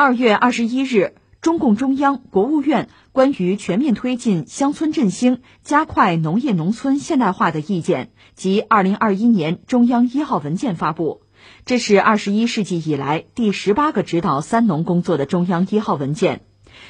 [0.00, 11.22] 二月二十一日，中共中央、国务院关于全面推进乡村振兴、加快农业农村现代化的意见及二零二一年中央一号文件发布。
[11.64, 16.42] 这是二十一世纪以来第十八个指导“三农”工作的中央一号文件。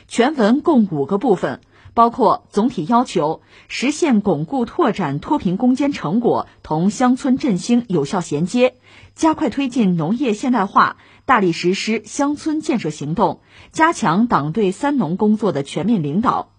[0.06, 1.62] 全文共五个部分，
[1.94, 8.74] 包括总体要求实现巩固拓展脱贫攻坚成果同乡村振兴有效衔接，
[9.14, 10.98] 加快推进农业现代化。
[11.28, 16.54] 大力实施乡村建设行动，加强党对“三农”工作的全面领导。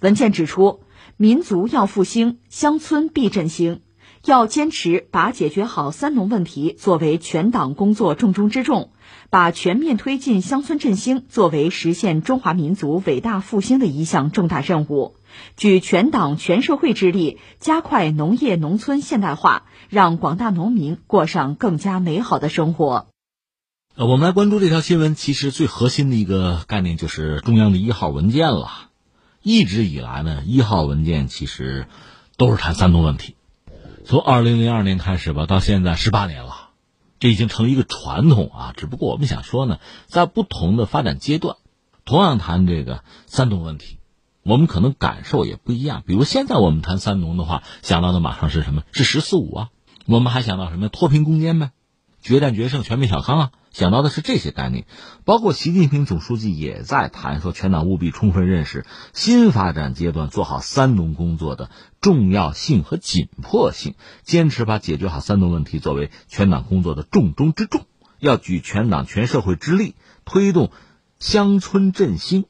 [0.00, 0.80] 文件指出，
[1.18, 3.82] 民族要复兴，乡村必振兴，
[4.24, 8.92] 要坚持把解决好“三农”问题作为全党工作重中之重，
[9.28, 15.16] 把全面推进乡村振兴作为实现中华民族伟大复兴的一项重大任务，
[15.58, 23.08] 举全党全社会之力，加快农业农村现代化，让广大农民过上更加美好的生活。
[23.98, 28.70] 呃，我们来关注这条新闻，其实最核心的一个概念就是中央的一号文件了。
[29.42, 31.88] 一直以来呢，一号文件其实
[32.36, 33.34] 都是谈三农问题。
[34.04, 36.68] 从二零零二年开始吧，到现在十八年了，
[37.18, 38.72] 这已经成了一个传统啊。
[38.76, 41.56] 只不过我们想说呢，在不同的发展阶段，
[42.04, 43.98] 同样谈这个三农问题，
[44.44, 46.04] 我们可能感受也不一样。
[46.06, 48.84] 比如现在我们谈三农的话，想到的马上是什么？
[48.92, 49.68] 是“十四五”啊。
[50.06, 50.88] 我们还想到什么？
[50.88, 51.72] 脱贫攻坚呗，
[52.22, 53.50] 决战决胜，全面小康啊。
[53.78, 54.86] 想到的是这些概念，
[55.24, 67.86] 包括习近平总书记也在谈说，全党务必充分认识新发展阶段做好“三农”工作的重要性和紧迫性，坚持把解决好“三农”问题作为全党工作的重中之重，
[68.18, 70.72] 要举全党全社会之力推动
[71.20, 72.46] 乡村振兴，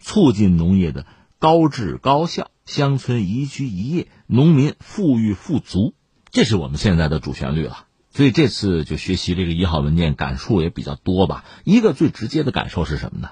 [0.00, 1.06] 促进农业的
[1.38, 5.94] 高质高效，乡村宜居宜业，农民富裕富足，
[6.32, 7.83] 这是我们现在的主旋律了。
[8.14, 11.44] 所以这次就学习这个一号文件，感触也比较多吧。
[11.64, 13.30] 一个最直接的感受是什么呢？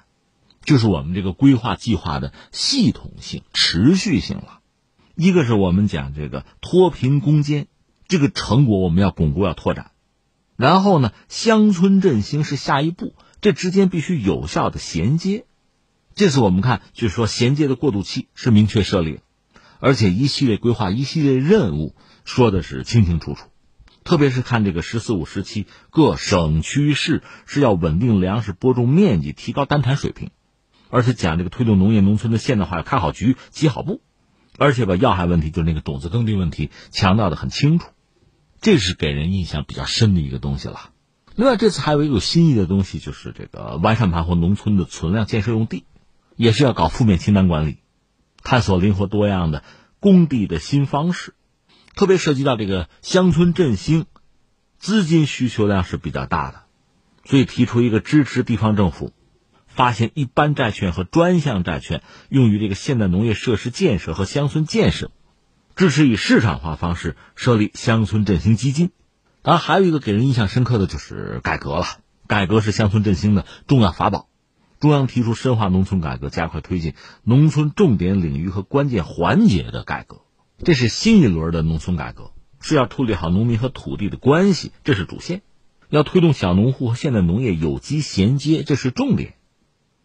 [0.64, 4.58] 就是我们这个规划计划的系统性、持续性了。
[5.14, 7.68] 一个是我们讲这个脱贫攻坚，
[8.08, 9.92] 这个成果我们要巩固、要拓展。
[10.56, 15.46] 然后呢，乡村振兴是下一步，这之间必须有效的衔接。
[16.16, 19.20] 这次我们看，就是说衔接的过渡期是明确设立，
[19.78, 23.46] 而且一系列规划、一系列任务说的是清清楚楚。
[24.04, 30.30] 特别是看这个“十四五”时期，各省区市是要稳定粮食播种面积，提高单产水平，
[30.90, 34.00] 而且讲这个推动农业农村的现代化，要开好局、起好步，
[34.58, 37.90] 而且把要害问题，就是那个种子耕地问题，强调的很清楚，
[38.60, 40.90] 这是给人印象比较深的一个东西了。
[41.34, 45.84] 另外，这次还有一个新意的东西，就是这个完善盘活农村的存量建设用地，
[46.36, 47.78] 也是要搞负面清单管理，
[48.42, 49.62] 探索灵活多样的
[50.00, 51.34] 供地的新方式。
[51.94, 54.06] 特别涉及到这个乡村振兴，
[54.78, 56.62] 资金需求量是比较大的，
[57.24, 59.12] 所以提出一个支持地方政府
[59.66, 65.10] 发行一般债券和专项债券，用于这个现代农业设施建设和乡村建设，
[65.76, 68.90] 支持以市场化方式设立乡村振兴基金。
[69.42, 71.86] 当然，还有一个给人印象深刻的就是改革了，
[72.26, 74.28] 改革是乡村振兴的重要法宝。
[74.80, 80.21] 中央提出深化农村改革，加快推进农村重点领域和关键环节的改革。
[80.64, 82.30] 这是新一轮的农村改革，
[82.60, 85.40] 是要处理好农民和土地的关系，这是主线；
[85.88, 89.34] 要推动小农户和现代农业有机衔接，这是重点。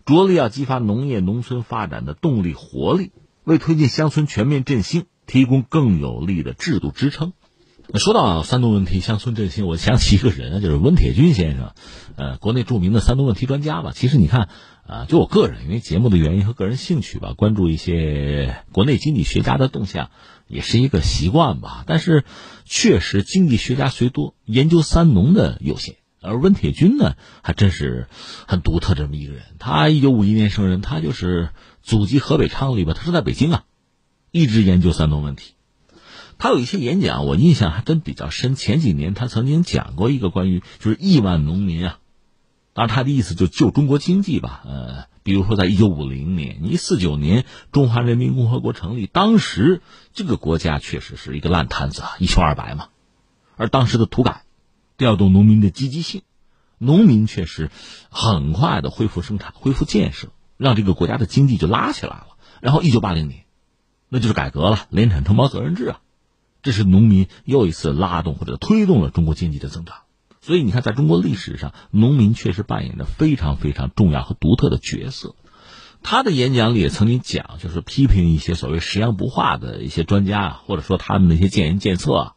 [0.03, 3.12] 着力要激发农业农村发展的动力活力，
[3.44, 7.34] 为推进乡村全面振兴提供更有力的制度支撑。
[7.92, 11.74] 那说到三农问题、乡村振兴，我想起一个人，就是温铁军先生，
[12.16, 13.92] 呃，国内著名的三农问题专家吧。
[13.94, 14.50] 其实你看。
[14.90, 20.12] 啊，就我个人，因为节目的原因和个人兴趣吧，关注一些国内经济学家的动向，
[20.47, 21.84] 也是一个习惯吧。
[21.86, 22.24] 但是，
[22.64, 25.97] 确实经济学家虽多，研究三农的有限。
[26.22, 28.08] 而温铁军呢，还真是
[28.47, 29.44] 很独特这么一个人。
[29.59, 31.50] 他一九五一年生人，他就是
[31.81, 33.66] 祖籍河北昌黎吧，他是在北京啊，
[34.31, 35.56] 一直研究三农问题。
[36.38, 38.56] 他有一些演讲，我印象还真比较深。
[38.56, 42.00] 前几年他曾经讲过一个关于就是亿万农民啊。
[42.74, 44.62] 当然，他的意思就救中国经济吧。
[44.64, 49.82] 呃，比如说，在一九五零年、一四九年，中华人民共和国成立，当时
[50.14, 52.90] 这个国家确实是一个烂摊子啊，一穷二白嘛。
[53.56, 54.44] 而当时的土改，
[54.96, 56.22] 调动农民的积极性，
[56.78, 57.72] 农民确实
[58.11, 62.28] 很快的恢复生产、恢复建设，让这个国家的经济就拉起来了。
[62.61, 63.46] 然后一九八零年，
[64.08, 66.00] 那就是改革了，联产承包责任制啊，
[66.67, 69.99] 这是农民又一次拉动或者推动了中国经济的增长。
[70.41, 75.34] 所以你看，在中国历史上，农民确实扮演着非常非常重要和独特的角色。
[76.03, 82.34] 他的演讲里也曾经讲，就是批评一些所谓“食洋不化”的一些专家啊，或者说他们那些建言建策，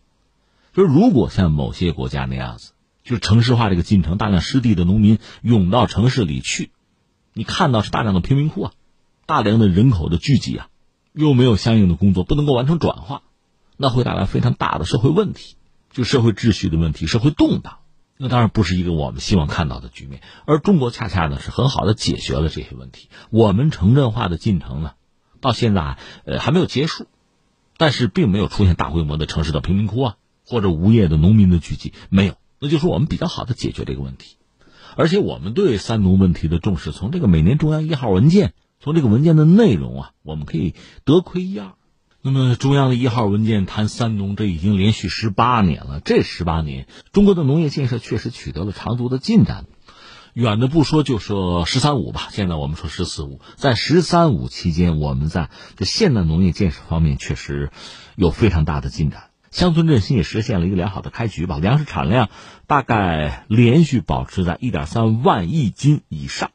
[0.72, 2.70] 就是如果像某些国家那样子，
[3.02, 6.70] 就是城市化这个进程，大量失地的农民涌到城市里去，
[7.34, 8.72] 你看到是大量的贫民窟啊，
[9.26, 10.68] 大量的人口的聚集啊，
[11.12, 13.22] 又没有相应的工作，不能够完成转化，
[13.82, 15.56] 那会带来非常大的社会问题，
[15.90, 17.78] 就社会秩序的问题，社会动荡。
[18.18, 20.20] 那当然不是一个我们希望看到的局面。
[20.44, 23.08] 而中国恰恰呢是很好的解决了这些问题。
[23.30, 24.92] 我们城镇化的进程呢，
[25.40, 25.96] 到现在
[26.26, 27.06] 呃还没有结束，
[27.78, 32.34] 但是并没有出现大规模的城市的贫民窟啊，或者无业的农民的聚集，没有。
[32.58, 34.36] 那就是我们比较好的解决这个问题。
[34.94, 40.74] 而且我们对三农问题的重视，从这个每年中央一号文件，从这个文件的内容啊，我们可以
[41.06, 41.72] 得窥一二。
[42.22, 46.00] 那么中央的一号文件谈三农，这已经连续十八年了。
[46.04, 49.64] 这十八年，中国的农业建设确实取得了长足的进展。
[50.34, 52.28] 远的不说，就说“十三五”吧。
[52.30, 53.40] 现在我们说“十四五”。
[53.56, 57.70] 在“十三五”期间，我们在这现代农业建设方面确实
[58.16, 59.30] 有非常大的进展。
[59.50, 61.58] 乡村振兴也实现了一个良好的开局吧。
[61.58, 62.28] 粮食产量
[62.66, 66.50] 大概连续保持在一点三万亿斤以上，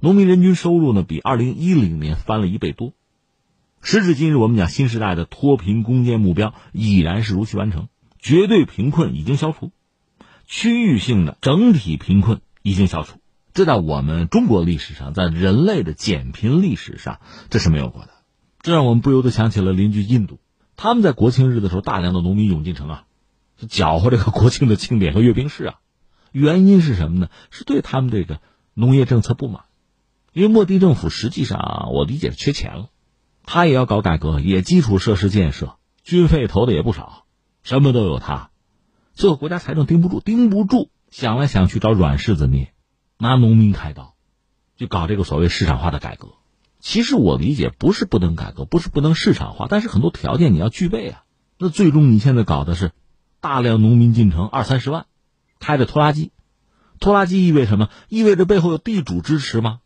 [0.00, 2.94] 农民人均收入呢比二零一零年翻了一倍多。
[3.86, 7.88] 时至今日，我们讲新时代的脱贫攻坚目标已然是如期完成，
[8.18, 9.72] 绝对贫困已经消除，
[10.46, 13.18] 区域性的整体贫困已经消除。
[13.52, 17.20] 这在我们中国历史上，在人类的减贫历史上，
[17.50, 18.08] 这是没有过的。
[18.62, 20.40] 这让我们不由得想起了邻居印度。
[20.76, 23.04] 他们在国庆日的时候，大量的农民涌进城啊，
[23.68, 25.74] 搅和这个国庆的庆典和阅兵式啊。
[26.32, 27.28] 原因是什么呢？
[27.50, 28.40] 是对他们这个
[28.72, 29.64] 农业政策不满，
[30.32, 32.88] 因为莫迪政府实际上我理解是缺钱了，
[33.46, 37.24] 他也要搞改革，也基础设施建设，军费投的也不少，
[37.62, 38.50] 什么都有他，
[39.12, 42.72] 最后国家财政盯不住，盯不住，想来想去找软柿子捏，
[43.18, 44.14] 拿农民开刀，
[44.76, 46.28] 就搞这个所谓市场化的改革。
[46.80, 51.24] 其实我理解不是不能改革，不是不能市场化，但是很多条件你要具备啊。
[51.58, 52.92] 那最终你现在搞的是
[53.40, 55.06] 大量农民进城，二三十万，
[55.60, 56.32] 开着拖拉机，
[56.98, 57.88] 拖拉机意味什么？
[58.08, 59.80] 意味着背后有地主支持吗？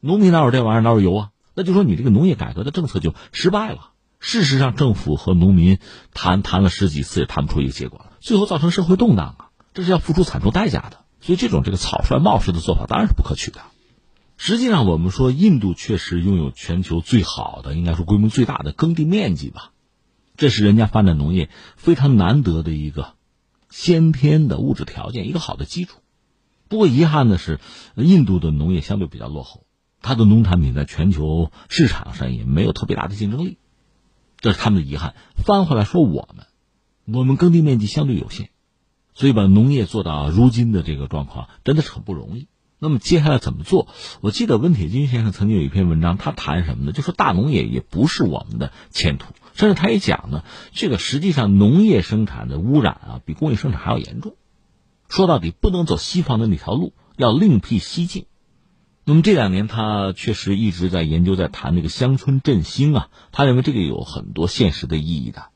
[0.00, 0.80] 农民哪有这玩意儿？
[0.80, 1.30] 哪有油啊？
[1.60, 3.90] 那就说你这个农业改革的政策就失败了。
[4.18, 5.78] 事实上，政府和农民
[6.14, 11.04] 谈谈了十几次，也谈不出一个结果来，最后造成社会动荡啊，这是要付出惨重代价的。
[11.20, 13.60] 所以，这种这个草率冒失的做法当然是不可取的。
[14.38, 19.72] 实际上，我们说印度确实拥有全球最好的，应该说规模最大的耕地面积吧，
[20.38, 23.12] 这是人家发展农业非常难得的一个
[23.68, 25.98] 先天的物质条件，一个好的基础。
[26.68, 27.60] 不过遗憾的是，
[27.96, 29.66] 印度的农业相对比较落后，
[30.02, 33.58] 它的农产品在全球市场上也没有特别大的竞争力，
[34.38, 35.14] 这是他们的遗憾。
[35.36, 36.46] 翻回来说，我们
[37.18, 38.50] 我们耕地面积相对有限，
[39.14, 42.48] 所以把农业做到如今的这个状况，真的是很不容易。
[42.78, 43.88] 那么接下来怎么做？
[44.22, 46.92] 我记得温铁军先生曾经有一篇文章，他谈什么呢？
[46.92, 54.34] 就说大农业也不是我们的前途，甚至他也讲呢，这个实际上农业生产的污染啊，比工业生产还要严重。
[55.10, 58.24] 说到底，不能走西方的那条路，要另辟蹊径。
[59.10, 65.46] 那么这两年，他确实一直在研究，在谈这个乡村振兴啊，他认为这个有很多现实的意义的，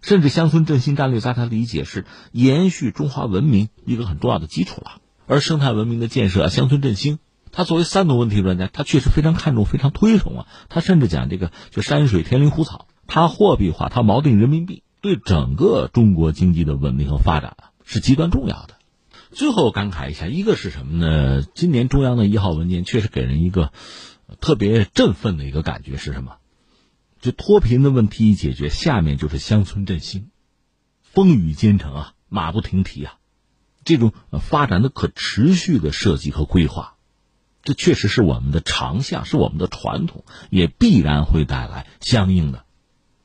[0.00, 5.02] 甚至乡村振兴战略，在他理解是延续中华文明一个很重要的基础了。
[5.26, 7.18] 而生态文明的建设、啊乡村振兴，
[7.52, 10.46] 他作为三农问题专家，他确实非常看重、非常推崇啊。
[10.70, 18.73] 他甚至讲这个就山水田林湖草，他货币化，他锚定人民币，对整个中国经济的稳定和发展啊是极端重要的。
[19.34, 21.42] 最后感慨一下，一个是什么呢？
[21.42, 23.72] 今年中央的一号文件确实给人一个
[24.40, 26.36] 特别振奋的一个感觉是什么？
[27.20, 30.30] 就脱贫的问题一解决，下面就是乡村振兴，
[31.02, 33.18] 风雨兼程啊，马不停蹄啊。
[33.84, 36.94] 这种发展的可持续的设计和规划，
[37.62, 42.64] 这确实是我们的长项，是我们的传统，也必然会带来相应的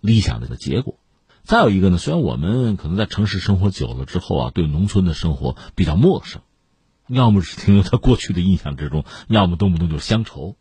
[0.02, 1.00] 理想的结果。
[1.44, 6.42] 再有一个呢，虽然我们可能在城市生活久了之后啊，对农村的生活比较陌生，
[7.08, 10.56] 要么是停留在过去的印象之中， 要么动不动就是乡愁，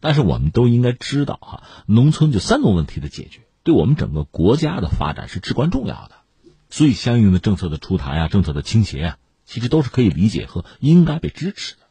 [0.00, 6.16] 但是我们都应该知道哈，农村就三农问题的解决，对我们整个国家的发展是至关重要的。
[6.68, 9.18] 所以，相应的政策的出台啊，政策的倾斜啊。
[9.44, 11.82] 其实都是可以理解和应该被支持的。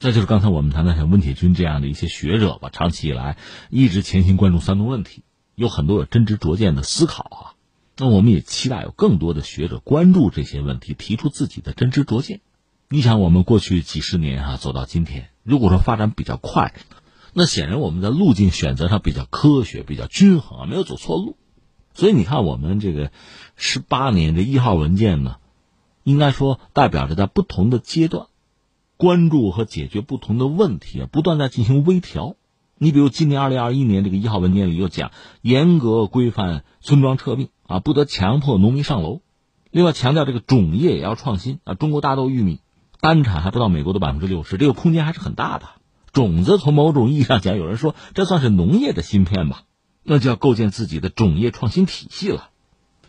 [0.00, 3.38] 再就是刚才我们谈的像温铁军这样的一些学者吧，长期以来
[3.70, 5.22] 一直潜心关注三农问题，
[5.54, 7.53] 有很多有真知灼见的思考啊。
[7.96, 12.40] 那我们也期待有更多的学者关注这些问题，提出自己的真知灼见。
[12.88, 16.74] 你想，我们过去几十年啊，走到今天，如果说发展比较快，
[17.32, 21.36] 那显然我们在路径选择上比较科学、比较均衡，没有走错路。
[21.94, 23.12] 所以你看，我们这个
[23.56, 25.36] 十八年的一号文件呢。
[26.02, 28.26] 应该说，代表着在不同的阶段，
[28.98, 32.36] 关注和解决不同的问题，不断在进行微调。
[32.84, 35.10] 你比如今年二零二一年这个一号文件里又讲，
[35.40, 39.22] 严格规范村庄撤并啊，不得强迫农民上楼。
[39.70, 42.60] 另外强调这个种业也要创新啊，中国大豆、玉米
[43.00, 45.64] 单产还不到美国的百分之六十，这个空间还是很大的。
[46.12, 49.62] 种子从某种意义上讲，有人说这算是农业的芯片吧，
[50.02, 52.50] 那就要构建自己的种业创新体系了。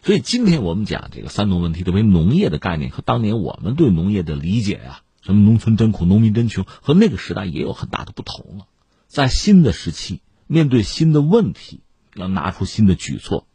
[0.03, 8.67] 所以今天我们讲这个三农问题，特别农业的概念和当年我们对农业的理解呀，什么农村真苦、农民真穷，和那个时代也有很大的不同了。
[9.07, 11.81] 在新的时期，面对新的问题，
[12.15, 13.47] 要拿出新的举措，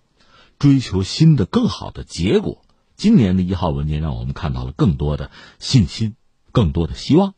[0.59, 2.65] 追求新的更好的结果。
[2.97, 6.15] 今年的一号文件让我们看到了更多的信心，
[6.53, 7.35] 更多的希望。